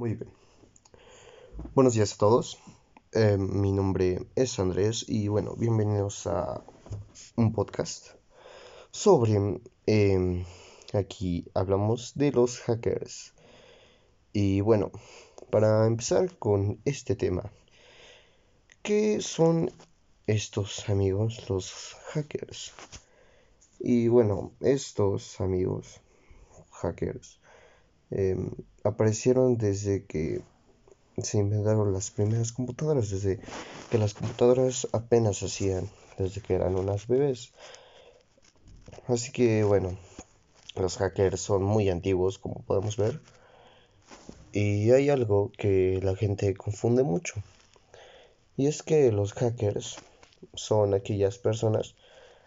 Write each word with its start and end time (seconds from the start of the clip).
Muy 0.00 0.14
bien. 0.14 0.32
Buenos 1.74 1.92
días 1.92 2.14
a 2.14 2.16
todos. 2.16 2.58
Eh, 3.12 3.36
mi 3.36 3.70
nombre 3.70 4.26
es 4.34 4.58
Andrés 4.58 5.04
y 5.06 5.28
bueno, 5.28 5.56
bienvenidos 5.56 6.26
a 6.26 6.64
un 7.36 7.52
podcast 7.52 8.06
sobre... 8.90 9.60
Eh, 9.86 10.46
aquí 10.94 11.44
hablamos 11.52 12.14
de 12.14 12.32
los 12.32 12.60
hackers. 12.60 13.34
Y 14.32 14.62
bueno, 14.62 14.90
para 15.50 15.86
empezar 15.86 16.34
con 16.38 16.80
este 16.86 17.14
tema, 17.14 17.52
¿qué 18.82 19.20
son 19.20 19.70
estos 20.26 20.88
amigos, 20.88 21.50
los 21.50 21.94
hackers? 22.14 22.72
Y 23.78 24.08
bueno, 24.08 24.52
estos 24.60 25.42
amigos 25.42 26.00
hackers 26.70 27.39
Em, 28.10 28.50
aparecieron 28.82 29.56
desde 29.56 30.04
que 30.04 30.42
se 31.22 31.38
inventaron 31.38 31.92
las 31.92 32.10
primeras 32.10 32.50
computadoras, 32.50 33.10
desde 33.10 33.38
que 33.90 33.98
las 33.98 34.14
computadoras 34.14 34.88
apenas 34.92 35.42
hacían, 35.42 35.88
desde 36.18 36.40
que 36.40 36.54
eran 36.54 36.76
unas 36.76 37.06
bebés. 37.06 37.52
Así 39.06 39.30
que 39.30 39.62
bueno, 39.62 39.96
los 40.74 40.96
hackers 40.96 41.40
son 41.40 41.62
muy 41.62 41.88
antiguos, 41.88 42.38
como 42.38 42.62
podemos 42.62 42.96
ver. 42.96 43.20
Y 44.52 44.90
hay 44.90 45.08
algo 45.10 45.52
que 45.56 46.00
la 46.02 46.16
gente 46.16 46.54
confunde 46.54 47.04
mucho. 47.04 47.34
Y 48.56 48.66
es 48.66 48.82
que 48.82 49.12
los 49.12 49.34
hackers 49.34 49.98
son 50.54 50.94
aquellas 50.94 51.38
personas 51.38 51.94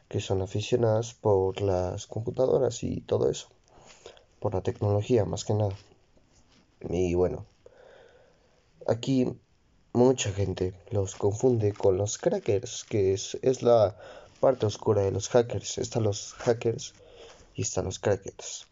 que 0.10 0.20
son 0.20 0.42
aficionadas 0.42 1.14
por 1.14 1.62
las 1.62 2.06
computadoras 2.08 2.84
y 2.84 3.00
todo 3.02 3.30
eso 3.30 3.48
por 4.44 4.56
la 4.56 4.62
tecnología 4.62 5.24
más 5.24 5.46
que 5.46 5.54
nada. 5.54 5.74
Y 6.90 7.14
bueno, 7.14 7.46
aquí 8.86 9.40
mucha 9.94 10.34
gente 10.34 10.74
los 10.92 11.16
confunde 11.16 11.72
con 11.72 11.96
los 11.96 12.18
crackers, 12.18 12.84
que 12.84 13.14
es, 13.14 13.38
es 13.42 13.64
la 13.64 13.96
parte 14.42 14.66
oscura 14.66 15.02
de 15.02 15.12
los 15.12 15.30
hackers. 15.30 15.78
Están 15.78 16.04
los 16.04 16.34
hackers 16.34 16.94
y 17.56 17.62
están 17.62 17.86
los 17.86 18.00
crackers. 18.00 18.68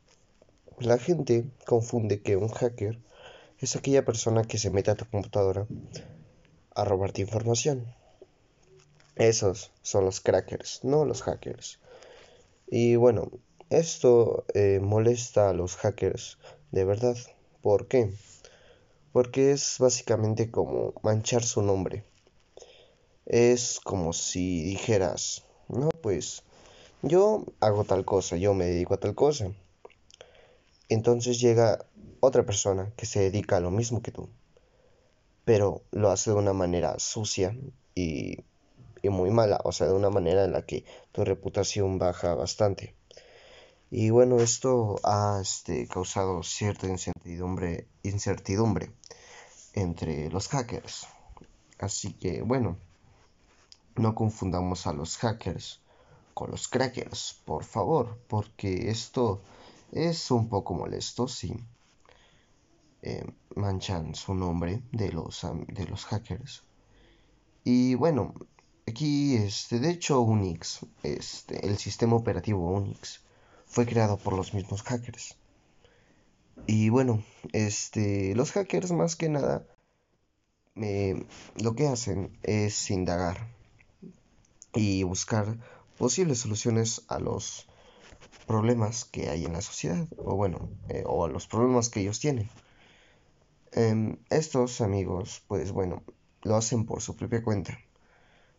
La 0.80 0.98
gente 0.98 1.46
confunde 1.66 2.22
que 2.22 2.36
un 2.36 2.50
hacker 2.50 3.00
es 3.60 3.78
aquella 3.78 4.04
persona 4.04 4.44
que 4.44 4.58
se 4.58 4.72
mete 4.72 4.92
a 4.92 4.96
tu 4.96 5.06
computadora 5.06 5.68
a 6.76 6.84
robarte 6.84 7.22
información. 7.22 7.96
Esos 9.16 9.72
son 9.84 10.04
los 10.04 10.20
crackers, 10.20 10.84
no 10.84 11.06
los 11.06 11.22
hackers. 11.22 11.80
Y 12.68 12.98
bueno, 12.98 13.32
esto 13.72 14.44
eh, 14.54 14.80
molesta 14.82 15.50
a 15.50 15.54
los 15.54 15.78
hackers, 15.78 16.38
de 16.72 16.84
verdad. 16.84 17.16
¿Por 17.62 17.88
qué? 17.88 18.14
Porque 19.14 19.52
es 19.52 19.78
básicamente 19.80 20.52
como 20.52 20.94
manchar 21.04 21.44
su 21.44 21.62
nombre. 21.62 22.04
Es 23.26 23.80
como 23.80 24.12
si 24.12 24.62
dijeras, 24.64 25.46
no, 25.70 25.90
pues 26.02 26.44
yo 27.02 27.46
hago 27.62 27.86
tal 27.86 28.04
cosa, 28.04 28.36
yo 28.36 28.54
me 28.54 28.66
dedico 28.66 28.96
a 28.96 29.00
tal 29.00 29.16
cosa. 29.16 29.54
Entonces 30.90 31.40
llega 31.40 31.86
otra 32.20 32.46
persona 32.46 32.92
que 32.98 33.06
se 33.06 33.22
dedica 33.22 33.56
a 33.56 33.62
lo 33.62 33.72
mismo 33.72 34.02
que 34.02 34.12
tú, 34.12 34.28
pero 35.46 35.82
lo 35.92 36.12
hace 36.12 36.32
de 36.32 36.36
una 36.36 36.52
manera 36.52 37.00
sucia 37.00 37.56
y, 37.96 38.44
y 39.02 39.10
muy 39.10 39.32
mala, 39.32 39.62
o 39.64 39.72
sea, 39.72 39.88
de 39.88 39.94
una 39.94 40.10
manera 40.10 40.44
en 40.44 40.52
la 40.52 40.66
que 40.66 40.84
tu 41.14 41.24
reputación 41.24 42.00
baja 42.00 42.36
bastante. 42.36 42.96
Y 43.94 44.10
bueno, 44.10 44.38
esto 44.38 45.02
ha 45.04 45.40
este, 45.42 45.86
causado 45.86 46.44
cierta 46.44 46.88
incertidumbre, 46.88 47.90
incertidumbre 48.04 48.90
entre 49.74 50.30
los 50.30 50.48
hackers. 50.48 51.08
Así 51.78 52.14
que 52.14 52.42
bueno, 52.42 52.78
no 53.98 54.16
confundamos 54.16 54.88
a 54.88 54.94
los 54.94 55.18
hackers 55.18 55.82
con 56.34 56.52
los 56.52 56.70
crackers, 56.70 57.42
por 57.44 57.66
favor, 57.66 58.18
porque 58.30 58.90
esto 58.90 59.42
es 59.92 60.32
un 60.32 60.48
poco 60.48 60.74
molesto 60.74 61.28
si 61.28 61.54
eh, 63.02 63.26
manchan 63.58 64.16
su 64.16 64.34
nombre 64.34 64.84
de 64.94 65.12
los, 65.12 65.46
de 65.68 65.86
los 65.86 66.06
hackers. 66.06 66.64
Y 67.66 67.96
bueno, 67.96 68.34
aquí, 68.88 69.36
este, 69.36 69.80
de 69.80 69.90
hecho, 69.90 70.22
Unix, 70.22 70.80
este, 71.04 71.68
el 71.68 71.78
sistema 71.78 72.16
operativo 72.16 72.72
Unix, 72.72 73.20
fue 73.72 73.86
creado 73.86 74.18
por 74.18 74.34
los 74.34 74.54
mismos 74.54 74.84
hackers. 74.84 75.38
Y 76.68 76.90
bueno, 76.90 77.24
este, 77.54 78.36
los 78.36 78.52
hackers 78.52 78.92
más 78.92 79.16
que 79.16 79.30
nada 79.30 79.66
lo 80.76 81.76
que 81.76 81.88
hacen 81.88 82.38
es 82.44 82.92
indagar 82.92 83.48
y 84.74 85.04
buscar 85.04 85.58
posibles 85.98 86.40
soluciones 86.40 87.04
a 87.08 87.20
los 87.20 87.68
problemas 88.48 89.06
que 89.06 89.30
hay 89.30 89.46
en 89.46 89.54
la 89.54 89.62
sociedad 89.62 90.08
o 90.18 90.36
bueno 90.36 90.70
eh, 90.88 91.04
o 91.06 91.26
a 91.26 91.30
los 91.30 91.48
problemas 91.48 91.90
que 91.90 92.00
ellos 92.00 92.20
tienen 92.20 92.50
em, 93.74 94.18
estos 94.30 94.82
amigos 94.82 95.44
pues 95.48 95.72
bueno 95.72 96.04
lo 96.42 96.56
hacen 96.56 96.86
por 96.86 97.02
su 97.02 97.16
propia 97.16 97.44
cuenta 97.44 97.78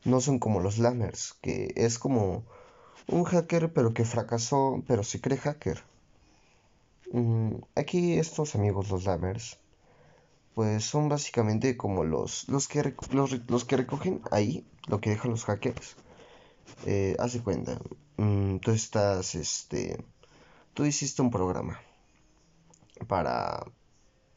no 0.05 0.21
son 0.21 0.39
como 0.39 0.61
los 0.61 0.78
lammers 0.78 1.34
que 1.41 1.72
es 1.77 1.99
como 1.99 2.45
un 3.09 3.25
hacker 3.25 3.73
pero 3.73 3.95
que 3.95 4.05
fracasó, 4.05 4.83
pero 4.87 5.03
se 5.03 5.21
cree 5.21 5.39
hacker. 5.39 5.83
Mm, 7.13 7.57
aquí 7.77 8.19
estos 8.19 8.55
amigos, 8.55 8.91
los 8.91 9.05
lammers, 9.05 9.59
pues 10.55 10.85
son 10.85 11.09
básicamente 11.09 11.77
como 11.77 12.05
los, 12.05 12.49
los, 12.49 12.69
que, 12.69 12.95
los, 13.11 13.65
que 13.65 13.77
recogen 13.77 14.23
ahí 14.31 14.67
lo 14.89 15.01
que 15.01 15.11
dejan 15.11 15.31
los 15.31 15.45
hackers. 15.45 15.97
Eh, 16.87 17.17
haz 17.19 17.35
de 17.35 17.43
cuenta, 17.43 17.79
mm, 18.17 18.59
tú 18.59 18.71
estás, 18.73 19.34
este, 19.34 20.05
tú 20.75 20.84
hiciste 20.84 21.23
un 21.23 21.31
programa 21.31 21.81
para, 23.09 23.65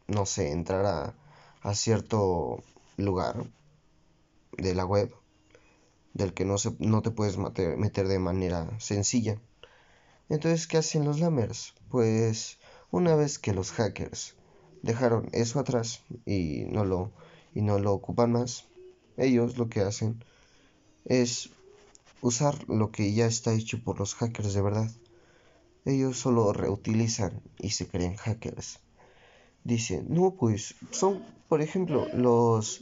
no 0.08 0.26
sé, 0.26 0.52
entrar 0.52 0.86
a, 0.86 1.14
a 1.62 1.76
cierto 1.76 2.64
lugar 2.98 3.46
de 4.58 4.76
la 4.76 4.86
web 4.86 5.14
del 6.16 6.34
que 6.34 6.46
no, 6.46 6.58
se, 6.58 6.76
no 6.80 7.02
te 7.02 7.12
puedes 7.12 7.38
meter, 7.38 8.08
de 8.08 8.20
manera 8.20 8.80
sencilla. 8.80 9.40
Entonces, 10.30 10.66
¿qué 10.66 10.78
hacen 10.78 11.06
los 11.06 11.20
lammers? 11.20 11.76
Pues 11.90 12.58
una 12.90 13.16
vez 13.16 13.38
que 13.38 13.54
los 13.54 13.72
hackers 13.72 14.34
dejaron 14.82 15.30
eso 15.34 15.60
atrás 15.60 16.02
y 16.26 16.64
no 16.70 16.86
lo, 16.86 17.12
y 17.54 17.62
no 17.62 17.80
lo 17.80 17.94
ocupan 17.94 18.32
más, 18.32 18.66
ellos 19.18 19.58
lo 19.58 19.70
que 19.70 19.82
hacen 19.82 20.24
es 21.04 21.50
usar 22.22 22.68
lo 22.70 22.92
que 22.92 23.14
ya 23.14 23.28
está 23.28 23.54
hecho 23.54 23.84
por 23.84 24.00
los 24.00 24.16
hackers 24.16 24.54
de 24.54 24.62
verdad. 24.62 24.90
Ellos 25.84 26.18
solo 26.18 26.54
reutilizan 26.54 27.42
y 27.60 27.72
se 27.72 27.88
creen 27.88 28.16
hackers. 28.16 28.80
Dicen, 29.66 30.08
no, 30.10 30.32
pues 30.32 30.76
son, 30.92 31.24
por 31.50 31.62
ejemplo, 31.62 32.08
los 32.14 32.82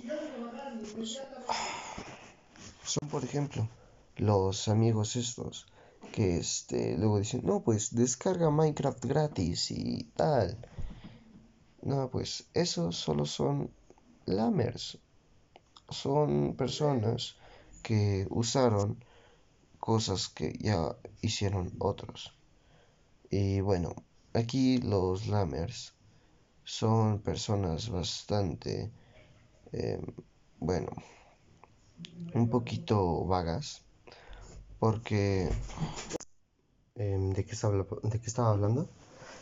son 2.84 3.10
por 3.10 3.24
ejemplo 3.24 3.70
los 4.18 4.68
amigos 4.68 5.16
estos 5.16 5.66
que 6.12 6.38
este 6.38 6.98
luego 6.98 7.20
dicen 7.20 7.42
no 7.44 7.64
pues 7.64 7.96
descarga 7.96 8.50
Minecraft 8.50 9.04
gratis 9.06 9.72
y 9.72 10.04
tal 10.16 10.58
no 11.84 12.10
pues 12.10 12.48
esos 12.54 12.96
solo 12.96 13.26
son 13.26 13.70
lammers. 14.26 15.00
Son 15.90 16.56
personas 16.56 17.36
que 17.82 18.26
usaron 18.30 19.04
cosas 19.80 20.30
que 20.30 20.54
ya 20.60 20.96
hicieron 21.22 21.74
otros. 21.80 22.34
Y 23.30 23.60
bueno 23.60 23.96
aquí 24.34 24.78
los 24.78 25.28
lammers 25.28 25.94
son 26.64 27.20
personas 27.20 27.90
bastante 27.90 28.92
eh, 29.74 30.00
bueno 30.60 30.92
un 32.34 32.50
poquito 32.50 33.26
vagas 33.26 33.84
porque 34.80 35.50
em, 36.96 37.30
¿de, 37.32 37.46
qué 37.46 37.52
estaba, 37.52 37.86
¿de 38.04 38.20
qué 38.20 38.28
estaba 38.28 38.52
hablando? 38.52 38.90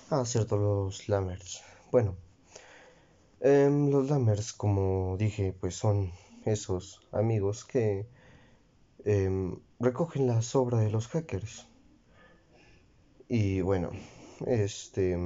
Ah, 0.10 0.24
cierto, 0.26 0.58
los 0.58 1.10
lammers. 1.10 1.64
Bueno, 1.92 2.16
em, 3.40 3.90
los 3.90 4.10
lammers, 4.10 4.54
como 4.54 5.18
dije, 5.18 5.54
pues 5.60 5.76
son 5.76 6.12
esos 6.46 7.02
amigos 7.12 7.66
que 7.66 8.08
em, 9.06 9.60
recogen 9.80 10.28
la 10.28 10.42
sobra 10.42 10.78
de 10.80 10.92
los 10.92 11.08
hackers. 11.08 11.68
Y 13.28 13.62
bueno, 13.62 13.92
este 14.46 15.18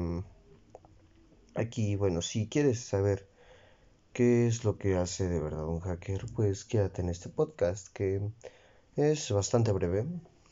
aquí, 1.56 1.96
bueno, 1.96 2.22
si 2.22 2.48
quieres 2.48 2.80
saber 2.80 3.28
¿Qué 4.16 4.48
es 4.48 4.64
lo 4.64 4.78
que 4.78 4.96
hace 4.96 5.28
de 5.28 5.42
verdad 5.42 5.68
un 5.68 5.82
hacker? 5.82 6.26
Pues 6.34 6.64
quédate 6.64 7.02
en 7.02 7.10
este 7.10 7.28
podcast 7.28 7.90
que 7.90 8.22
es 8.96 9.30
bastante 9.30 9.74
breve. 9.74 10.06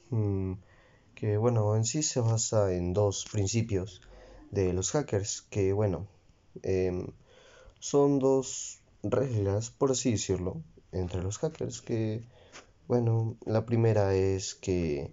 Mm, 0.10 0.56
que 1.16 1.38
bueno, 1.38 1.74
en 1.78 1.86
sí 1.86 2.04
se 2.04 2.20
basa 2.20 2.74
en 2.74 2.92
dos 2.92 3.24
principios 3.32 4.02
de 4.52 4.74
los 4.74 4.92
hackers. 4.92 5.44
Que 5.44 5.72
bueno, 5.72 6.08
em, 6.62 7.08
son 7.80 8.20
dos 8.20 8.82
reglas, 9.02 9.70
por 9.70 9.92
así 9.92 10.12
decirlo, 10.12 10.62
entre 10.92 11.24
los 11.24 11.38
hackers 11.38 11.82
que, 11.82 12.28
bueno, 12.90 13.38
la 13.46 13.66
primera 13.66 14.14
es 14.14 14.56
que, 14.56 15.10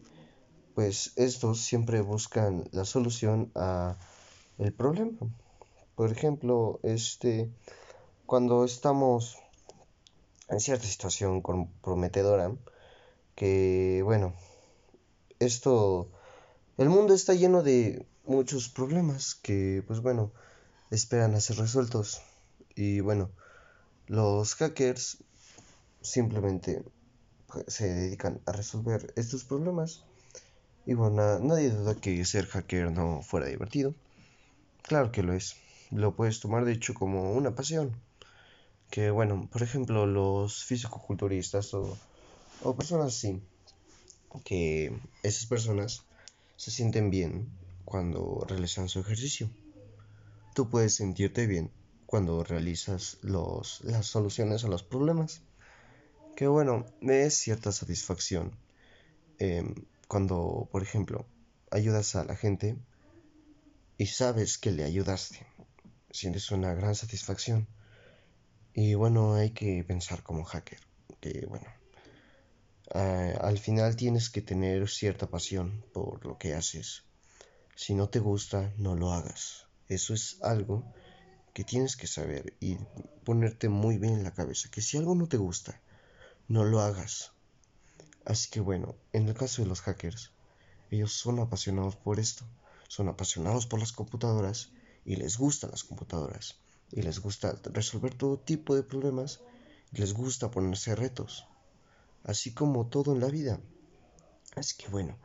pues, 0.75 1.13
estos 1.15 1.61
siempre 1.61 2.01
buscan 2.01 2.65
la 2.73 2.85
solución 2.85 3.53
a 3.55 3.97
el 4.59 4.73
problema. 4.73 5.21
Por 5.95 6.11
ejemplo, 6.11 6.81
este, 6.83 7.49
cuando 8.31 8.65
estamos 8.65 9.39
en 10.49 10.61
cierta 10.61 10.87
situación 10.87 11.41
comprometedora, 11.41 12.55
que, 13.35 14.03
bueno, 14.05 14.35
esto, 15.41 16.13
el 16.79 16.91
mundo 16.91 17.13
está 17.13 17.35
lleno 17.35 17.65
de 17.65 18.07
muchos 18.25 18.69
problemas 18.69 19.35
que, 19.35 19.83
pues 19.85 19.99
bueno, 19.99 20.31
esperan 20.93 21.35
a 21.35 21.41
ser 21.41 21.57
resueltos. 21.57 22.23
Y 22.77 23.01
bueno, 23.01 23.33
los 24.07 24.55
hackers 24.55 25.25
simplemente 26.01 26.85
pues, 27.49 27.65
se 27.67 27.93
dedican 27.93 28.41
a 28.47 28.53
resolver 28.53 29.13
estos 29.17 29.43
problemas. 29.43 30.05
Y 30.87 30.95
bueno, 30.95 31.41
nadie 31.41 31.71
duda 31.71 31.97
que 31.97 32.25
ser 32.25 32.47
hacker 32.47 32.93
no 32.93 33.23
fuera 33.23 33.47
divertido. 33.47 33.93
Claro 34.83 35.11
que 35.11 35.25
lo 35.25 35.33
es. 35.33 35.57
Lo 35.91 36.15
puedes 36.15 36.39
tomar 36.39 36.65
de 36.65 36.75
hecho 36.75 36.95
como 36.95 37.33
una 37.33 37.57
pasión. 37.57 38.01
Que 38.91 39.11
bueno, 39.11 39.49
por 39.51 39.63
ejemplo, 39.63 40.07
los 40.07 40.65
físico-culturistas 40.65 41.73
o, 41.75 41.97
o 42.63 42.77
personas 42.77 43.15
así, 43.17 43.41
que 44.45 44.93
esas 45.23 45.47
personas 45.47 46.03
se 46.57 46.71
sienten 46.71 47.11
bien 47.11 47.49
cuando 47.85 48.45
realizan 48.49 48.89
su 48.89 49.01
ejercicio. 49.01 49.49
Tú 50.55 50.69
puedes 50.69 50.95
sentirte 50.95 51.47
bien 51.47 51.71
cuando 52.07 52.43
realizas 52.43 53.19
los, 53.23 53.81
las 53.83 54.07
soluciones 54.07 54.65
a 54.65 54.69
los 54.69 54.83
problemas. 54.83 55.43
Que 56.37 56.47
bueno, 56.47 56.87
es 57.01 57.35
cierta 57.35 57.73
satisfacción 57.73 58.53
em, 59.39 59.75
cuando, 60.09 60.69
por 60.73 60.83
ejemplo, 60.83 61.27
ayudas 61.71 62.17
a 62.17 62.25
la 62.25 62.37
gente 62.37 62.77
y 63.97 64.07
sabes 64.07 64.59
que 64.59 64.71
le 64.71 64.85
ayudaste. 64.85 65.47
Sientes 66.11 66.51
una 66.51 66.75
gran 66.75 66.95
satisfacción. 66.95 67.69
Y 68.73 68.95
bueno, 68.95 69.35
hay 69.35 69.51
que 69.51 69.83
pensar 69.83 70.23
como 70.23 70.45
hacker, 70.45 70.79
que 71.21 71.45
bueno, 71.47 71.67
al 72.93 73.59
final 73.59 73.97
tienes 73.97 74.31
que 74.31 74.43
tener 74.43 74.89
cierta 74.89 75.29
pasión 75.29 75.85
por 75.93 76.25
lo 76.25 76.39
que 76.39 76.55
haces. 76.55 77.03
Si 77.75 77.95
no 77.95 78.09
te 78.09 78.21
gusta, 78.21 78.73
no 78.77 78.95
lo 78.95 79.13
hagas. 79.13 79.67
Eso 79.89 80.15
es 80.15 80.39
algo 80.43 80.85
que 81.53 81.65
tienes 81.65 81.97
que 81.97 82.07
saber 82.07 82.55
y 82.61 82.77
ponerte 83.25 83.69
muy 83.69 83.99
bien 83.99 84.15
en 84.15 84.23
la 84.23 84.35
cabeza, 84.35 84.71
que 84.71 84.83
si 84.83 84.97
algo 84.97 85.17
no 85.17 85.27
te 85.27 85.37
gusta, 85.37 85.81
no 86.47 86.65
lo 86.65 86.81
hagas. 86.81 87.33
Así 88.25 88.51
que 88.51 88.61
bueno, 88.61 88.95
en 89.13 89.27
el 89.27 89.35
caso 89.35 89.63
de 89.63 89.69
los 89.69 89.81
hackers, 89.81 90.31
ellos 90.93 91.13
son 91.13 91.41
apasionados 91.41 91.97
por 91.97 92.21
esto, 92.21 92.45
son 92.87 93.09
apasionados 93.09 93.67
por 93.67 93.81
las 93.81 93.93
computadoras 93.93 94.71
y 95.05 95.17
les 95.17 95.39
gustan 95.39 95.73
las 95.73 95.83
computadoras 95.83 96.61
y 96.93 97.03
les 97.03 97.21
gusta 97.21 97.57
resolver 97.73 98.15
todo 98.15 98.39
tipo 98.39 98.75
de 98.75 98.83
problemas 98.83 99.41
les 99.93 100.13
gusta 100.13 100.51
ponerse 100.51 100.95
retos, 100.95 101.47
así 102.23 102.55
como 102.55 102.87
todo 102.87 103.13
en 103.13 103.21
la 103.21 103.29
vida. 103.29 103.61
Así 104.55 104.77
que 104.77 104.89
bueno, 104.89 105.19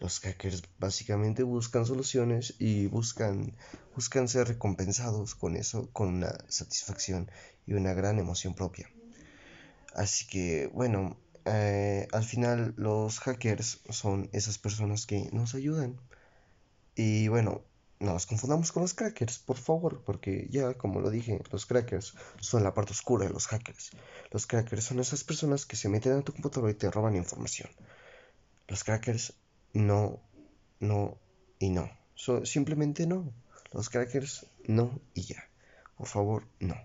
los 0.00 0.20
hackers 0.20 0.62
básicamente 0.78 1.42
buscan 1.42 1.86
soluciones 1.86 2.54
y 2.58 2.86
buscan, 2.86 3.56
buscan 3.94 4.28
ser 4.28 4.48
recompensados 4.48 5.34
con 5.34 5.56
eso, 5.56 5.88
con 5.92 6.08
una 6.08 6.36
satisfacción 6.48 7.30
y 7.66 7.74
una 7.74 7.94
gran 7.94 8.18
emoción 8.18 8.54
propia. 8.54 8.90
Así 9.94 10.26
que 10.26 10.68
bueno, 10.68 11.16
eh, 11.44 12.08
al 12.12 12.24
final 12.24 12.74
los 12.76 13.20
hackers 13.20 13.80
son 13.88 14.28
esas 14.32 14.58
personas 14.58 15.06
que 15.06 15.30
nos 15.32 15.54
ayudan. 15.54 16.00
Y 16.94 17.28
bueno, 17.28 17.62
no 18.00 18.12
nos 18.12 18.26
confundamos 18.26 18.70
con 18.70 18.82
los 18.82 18.94
crackers, 18.94 19.38
por 19.38 19.56
favor, 19.56 20.02
porque 20.04 20.46
ya 20.50 20.74
como 20.74 21.00
lo 21.00 21.10
dije, 21.10 21.40
los 21.50 21.66
crackers 21.66 22.14
son 22.40 22.62
la 22.62 22.74
parte 22.74 22.92
oscura 22.92 23.26
de 23.26 23.32
los 23.32 23.46
hackers. 23.48 23.90
Los 24.30 24.46
crackers 24.46 24.84
son 24.84 25.00
esas 25.00 25.24
personas 25.24 25.66
que 25.66 25.76
se 25.76 25.88
meten 25.88 26.12
a 26.12 26.22
tu 26.22 26.32
computadora 26.32 26.70
y 26.70 26.76
te 26.76 26.90
roban 26.90 27.16
información. 27.16 27.70
Los 28.68 28.84
crackers 28.84 29.34
no, 29.72 30.20
no 30.78 31.18
y 31.58 31.70
no. 31.70 31.90
simplemente 32.44 33.06
no. 33.06 33.32
Los 33.72 33.90
crackers 33.90 34.46
no 34.66 35.00
y 35.14 35.22
ya. 35.22 35.48
Por 35.96 36.06
favor, 36.06 36.44
no. 36.60 36.76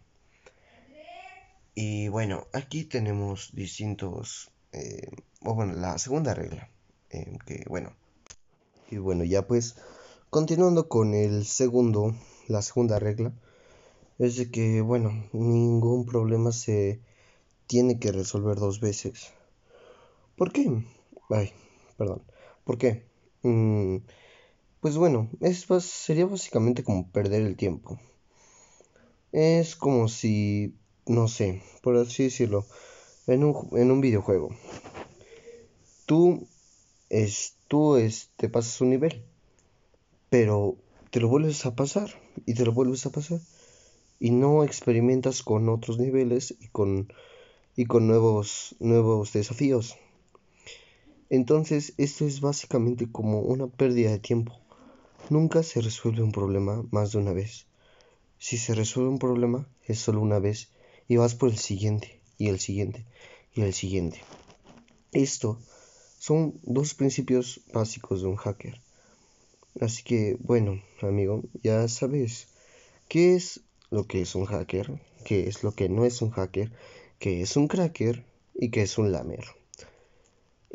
Y 1.76 2.08
bueno, 2.08 2.48
aquí 2.54 2.86
tenemos 2.86 3.52
distintos... 3.54 4.52
Eh, 4.72 5.12
o 5.42 5.54
bueno, 5.54 5.74
la 5.74 5.98
segunda 5.98 6.34
regla. 6.34 6.70
Eh, 7.10 7.38
que 7.46 7.64
bueno. 7.68 7.96
Y 8.90 8.98
bueno, 8.98 9.24
ya 9.24 9.46
pues, 9.46 9.76
continuando 10.34 10.90
con 10.90 11.14
el 11.14 11.46
segundo, 11.46 12.16
la 12.48 12.64
segunda 12.64 12.98
regla. 12.98 13.32
Es 14.18 14.36
de 14.36 14.50
que, 14.50 14.82
bueno, 14.82 15.12
ningún 15.32 16.08
problema 16.08 16.52
se 16.52 17.00
tiene 17.68 18.00
que 18.00 18.12
resolver 18.12 18.58
dos 18.58 18.80
veces. 18.80 19.32
¿Por 20.36 20.52
qué? 20.52 20.84
Ay, 21.30 21.52
perdón. 22.00 22.24
¿Por 22.64 22.80
qué? 22.80 23.06
Mm, 23.44 23.98
pues 24.80 24.98
bueno, 24.98 25.30
es, 25.40 25.68
sería 25.84 26.26
básicamente 26.26 26.84
como 26.84 27.12
perder 27.12 27.44
el 27.44 27.56
tiempo. 27.56 28.00
Es 29.32 29.76
como 29.76 30.08
si, 30.08 30.74
no 31.06 31.28
sé, 31.28 31.62
por 31.84 31.96
así 31.96 32.24
decirlo, 32.24 32.66
en 33.28 33.44
un, 33.44 33.70
en 33.74 33.92
un 33.92 34.02
videojuego. 34.02 34.50
Tú, 36.08 36.48
es, 37.12 37.56
tú 37.68 37.98
es, 37.98 38.32
te 38.36 38.50
pasas 38.50 38.82
un 38.82 38.90
nivel, 38.90 39.24
pero 40.34 40.78
te 41.12 41.20
lo 41.20 41.28
vuelves 41.28 41.64
a 41.68 41.76
pasar 41.76 42.10
y 42.48 42.56
te 42.56 42.66
lo 42.66 42.72
vuelves 42.72 43.06
a 43.06 43.12
pasar 43.12 43.40
y 44.20 44.32
no 44.32 44.64
experimentas 44.64 45.44
con 45.44 45.70
otros 45.70 46.00
niveles 46.00 46.56
y 46.60 46.70
con, 46.70 47.14
y 47.76 47.86
con 47.86 48.08
nuevos, 48.08 48.76
nuevos 48.80 49.32
desafíos. 49.32 49.96
Entonces, 51.30 51.94
esto 51.98 52.26
es 52.26 52.42
básicamente 52.42 53.12
como 53.12 53.42
una 53.42 53.68
pérdida 53.68 54.10
de 54.10 54.18
tiempo. 54.18 54.60
Nunca 55.30 55.62
se 55.62 55.82
resuelve 55.82 56.24
un 56.24 56.32
problema 56.32 56.84
más 56.90 57.12
de 57.12 57.20
una 57.20 57.34
vez. 57.34 57.68
Si 58.40 58.58
se 58.58 58.74
resuelve 58.74 59.12
un 59.12 59.20
problema, 59.20 59.68
es 59.86 60.00
solo 60.00 60.20
una 60.20 60.40
vez 60.40 60.72
y 61.08 61.18
vas 61.18 61.36
por 61.36 61.50
el 61.50 61.60
siguiente, 61.60 62.20
y 62.40 62.48
el 62.48 62.60
siguiente, 62.60 63.06
y 63.54 63.62
el 63.62 63.76
siguiente. 63.76 64.20
Esto 65.12 65.60
son 66.18 66.60
dos 66.64 66.96
principios 66.96 67.62
básicos 67.72 68.24
de 68.24 68.30
un 68.30 68.36
hacker. 68.36 68.83
Así 69.80 70.04
que, 70.04 70.38
bueno, 70.40 70.82
amigo, 71.02 71.44
ya 71.64 71.88
sabes 71.88 72.48
qué 73.08 73.36
es 73.36 73.62
lo 73.90 74.06
que 74.06 74.22
es 74.22 74.36
un 74.36 74.46
hacker, 74.46 75.02
qué 75.26 75.48
es 75.48 75.64
lo 75.64 75.72
que 75.72 75.90
no 75.90 76.06
es 76.06 76.22
un 76.22 76.30
hacker, 76.32 76.72
qué 77.20 77.42
es 77.42 77.58
un 77.58 77.68
cracker 77.68 78.24
y 78.54 78.70
qué 78.70 78.84
es 78.84 78.98
un 78.98 79.12
lamer. 79.12 79.46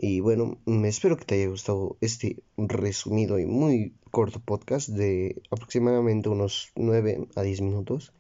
Y 0.01 0.21
bueno, 0.21 0.59
me 0.65 0.87
espero 0.87 1.17
que 1.17 1.25
te 1.25 1.35
haya 1.35 1.49
gustado 1.49 1.97
este 2.01 2.37
resumido 2.57 3.41
y 3.41 3.47
muy 3.47 3.95
corto 4.13 4.39
podcast 4.39 4.89
de 4.89 5.43
aproximadamente 5.51 6.29
unos 6.29 6.71
9 6.77 7.27
a 7.35 7.43
10 7.43 7.63
minutos. 7.63 8.13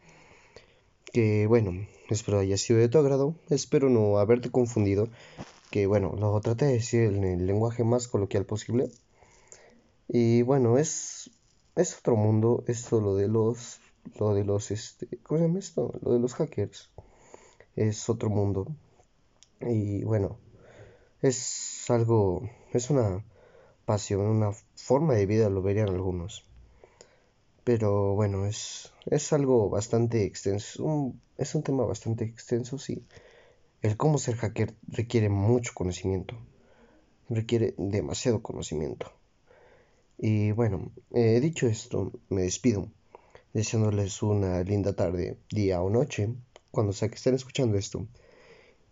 Que 1.13 1.47
bueno, 1.47 1.87
espero 2.11 2.41
haya 2.41 2.57
sido 2.57 2.81
de 2.81 2.89
tu 2.89 2.99
agrado. 2.99 3.37
Espero 3.49 3.91
no 3.91 4.19
haberte 4.19 4.51
confundido. 4.51 5.09
Que 5.71 5.87
bueno, 5.87 6.17
lo 6.19 6.41
traté 6.41 6.65
de 6.65 6.73
decir 6.73 7.03
en 7.03 7.23
el 7.23 7.47
lenguaje 7.47 7.85
más 7.85 8.09
coloquial 8.09 8.45
posible. 8.45 8.91
Y 10.09 10.43
bueno, 10.43 10.79
es, 10.79 11.31
es 11.77 11.99
otro 11.99 12.17
mundo. 12.17 12.65
Esto 12.67 13.01
lo 13.01 13.15
de 13.15 13.29
los. 13.29 13.81
Lo 14.19 14.35
de 14.35 14.45
los. 14.45 14.71
Este, 14.71 15.09
¿Cómo 15.23 15.39
se 15.39 15.47
llama 15.47 15.59
esto? 15.59 15.93
Lo 16.03 16.13
de 16.13 16.19
los 16.19 16.35
hackers. 16.35 16.91
Es 17.77 18.09
otro 18.09 18.31
mundo. 18.31 18.67
Y 19.61 20.05
bueno 20.05 20.39
es 21.23 21.85
algo, 21.89 22.49
es 22.73 22.91
una 22.91 23.25
pasión, 23.85 24.21
una 24.21 24.53
forma 24.77 25.15
de 25.15 25.27
vida, 25.27 25.49
lo 25.49 25.63
verían 25.63 25.89
algunos. 25.89 26.45
Pero 27.65 28.15
bueno, 28.15 28.47
es, 28.47 28.93
es 29.07 29.33
algo 29.33 29.69
bastante 29.69 30.25
extenso, 30.25 30.85
un, 30.85 31.21
es 31.37 31.55
un 31.55 31.63
tema 31.63 31.85
bastante 31.85 32.25
extenso, 32.25 32.79
sí. 32.79 33.05
El 33.83 33.97
cómo 33.97 34.19
ser 34.19 34.37
hacker 34.37 34.75
requiere 34.89 35.29
mucho 35.29 35.73
conocimiento, 35.75 36.37
requiere 37.29 37.75
demasiado 37.79 38.43
conocimiento. 38.43 39.13
Y 40.19 40.51
bueno, 40.53 40.91
eh, 41.15 41.39
dicho 41.41 41.69
esto, 41.69 42.13
me 42.29 42.43
despido, 42.43 42.89
deseándoles 43.55 44.23
una 44.23 44.63
linda 44.65 44.93
tarde, 44.93 45.39
día 45.51 45.81
o 45.81 45.91
noche, 45.91 46.35
cuando 46.73 46.93
sea 46.93 47.09
que 47.09 47.15
estén 47.15 47.35
escuchando 47.35 47.79
esto. 47.79 48.07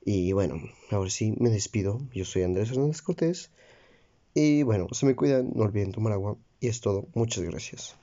Y 0.05 0.33
bueno, 0.33 0.61
ahora 0.91 1.11
sí 1.11 1.35
me 1.39 1.51
despido. 1.51 2.01
Yo 2.15 2.25
soy 2.25 2.43
Andrés 2.45 2.71
Hernández 2.71 3.03
Cortés. 3.03 3.51
Y 4.35 4.63
bueno, 4.63 4.87
se 4.93 5.05
me 5.05 5.17
cuidan, 5.17 5.51
no 5.55 5.65
olviden 5.65 5.91
tomar 5.93 6.13
agua. 6.13 6.37
Y 6.61 6.69
es 6.69 6.81
todo. 6.81 7.09
Muchas 7.15 7.43
gracias. 7.43 7.97